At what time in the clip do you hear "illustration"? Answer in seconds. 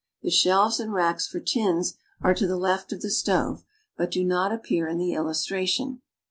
5.13-6.01